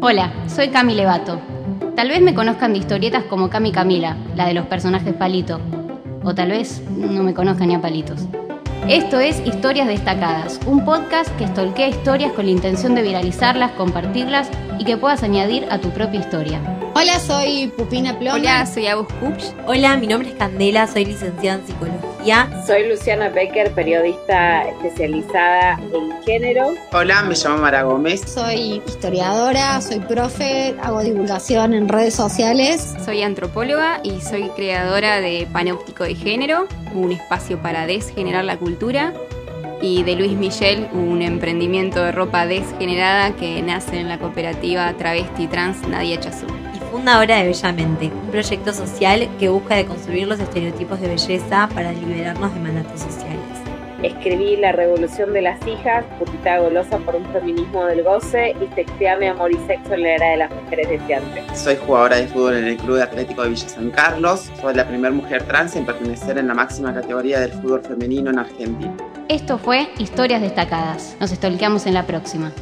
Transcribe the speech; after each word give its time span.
Hola, 0.00 0.32
soy 0.48 0.68
Cami 0.68 0.94
Levato. 0.94 1.40
Tal 1.96 2.08
vez 2.08 2.20
me 2.20 2.34
conozcan 2.34 2.72
de 2.72 2.78
historietas 2.78 3.24
como 3.24 3.48
Cami 3.48 3.72
Camila, 3.72 4.16
la 4.36 4.46
de 4.46 4.54
los 4.54 4.66
personajes 4.66 5.14
Palito. 5.14 5.60
O 6.22 6.34
tal 6.34 6.50
vez 6.50 6.82
no 6.90 7.22
me 7.22 7.34
conozcan 7.34 7.68
ni 7.68 7.74
a 7.74 7.80
Palitos. 7.80 8.28
Esto 8.88 9.18
es 9.18 9.40
Historias 9.46 9.88
Destacadas, 9.88 10.60
un 10.66 10.84
podcast 10.84 11.34
que 11.38 11.44
estolquea 11.44 11.88
historias 11.88 12.32
con 12.32 12.44
la 12.44 12.50
intención 12.50 12.94
de 12.94 13.00
viralizarlas, 13.00 13.70
compartirlas 13.72 14.50
y 14.78 14.84
que 14.84 14.98
puedas 14.98 15.22
añadir 15.22 15.66
a 15.70 15.78
tu 15.78 15.88
propia 15.88 16.20
historia. 16.20 16.60
Hola, 16.96 17.18
soy 17.18 17.72
Pupina 17.76 18.16
Ploma. 18.16 18.36
Hola, 18.36 18.66
soy 18.66 18.86
Agus 18.86 19.08
Kupch. 19.14 19.42
Hola, 19.66 19.96
mi 19.96 20.06
nombre 20.06 20.28
es 20.28 20.36
Candela, 20.36 20.86
soy 20.86 21.04
licenciada 21.04 21.58
en 21.58 21.66
psicología. 21.66 22.62
Soy 22.64 22.88
Luciana 22.88 23.30
Becker, 23.30 23.72
periodista 23.72 24.62
especializada 24.68 25.80
en 25.92 26.22
género. 26.22 26.74
Hola, 26.92 27.22
me 27.24 27.34
llamo 27.34 27.58
Mara 27.58 27.82
Gómez. 27.82 28.20
Soy 28.20 28.80
historiadora, 28.86 29.80
soy 29.80 29.98
profe, 29.98 30.76
hago 30.82 31.02
divulgación 31.02 31.74
en 31.74 31.88
redes 31.88 32.14
sociales. 32.14 32.94
Soy 33.04 33.22
antropóloga 33.22 34.00
y 34.04 34.20
soy 34.20 34.48
creadora 34.50 35.20
de 35.20 35.48
Panóptico 35.52 36.04
de 36.04 36.14
Género, 36.14 36.68
un 36.94 37.10
espacio 37.10 37.60
para 37.60 37.86
desgenerar 37.86 38.44
la 38.44 38.56
cultura 38.56 39.12
y 39.84 40.02
de 40.02 40.16
Luis 40.16 40.32
Michel, 40.32 40.88
un 40.94 41.20
emprendimiento 41.20 42.02
de 42.02 42.10
ropa 42.10 42.46
desgenerada 42.46 43.36
que 43.36 43.60
nace 43.60 44.00
en 44.00 44.08
la 44.08 44.18
cooperativa 44.18 44.90
travesti 44.94 45.46
trans 45.46 45.86
Nadia 45.86 46.18
Chazú. 46.18 46.46
Y 46.74 46.78
fundadora 46.90 47.36
de 47.36 47.48
Bellamente, 47.48 48.06
un 48.06 48.30
proyecto 48.30 48.72
social 48.72 49.28
que 49.38 49.50
busca 49.50 49.74
deconstruir 49.76 50.26
los 50.26 50.40
estereotipos 50.40 50.98
de 51.02 51.08
belleza 51.08 51.68
para 51.74 51.92
liberarnos 51.92 52.54
de 52.54 52.60
mandatos 52.60 52.98
sociales. 53.02 53.34
Escribí 54.02 54.56
La 54.56 54.72
Revolución 54.72 55.34
de 55.34 55.42
las 55.42 55.66
Hijas, 55.66 56.04
putita 56.18 56.60
golosa 56.60 56.96
por 56.98 57.16
un 57.16 57.26
feminismo 57.26 57.84
del 57.84 58.02
goce 58.02 58.54
y 58.60 58.74
Sexteame 58.74 59.28
Amor 59.28 59.52
y 59.52 59.58
Sexo 59.66 59.92
en 59.94 60.02
la 60.02 60.14
era 60.14 60.30
de 60.30 60.36
las 60.38 60.50
mujeres 60.50 60.88
deseantes. 60.88 61.44
Soy 61.58 61.76
jugadora 61.76 62.16
de 62.16 62.28
fútbol 62.28 62.56
en 62.56 62.68
el 62.68 62.76
Club 62.78 63.02
Atlético 63.02 63.42
de 63.42 63.50
Villa 63.50 63.68
San 63.68 63.90
Carlos. 63.90 64.50
Soy 64.62 64.74
la 64.74 64.88
primera 64.88 65.12
mujer 65.12 65.42
trans 65.42 65.76
en 65.76 65.84
pertenecer 65.84 66.38
en 66.38 66.48
la 66.48 66.54
máxima 66.54 66.94
categoría 66.94 67.40
del 67.40 67.52
fútbol 67.52 67.82
femenino 67.82 68.30
en 68.30 68.38
Argentina. 68.38 68.94
Esto 69.28 69.56
fue 69.56 69.88
Historias 69.98 70.42
Destacadas. 70.42 71.16
Nos 71.18 71.32
estolqueamos 71.32 71.86
en 71.86 71.94
la 71.94 72.06
próxima. 72.06 72.52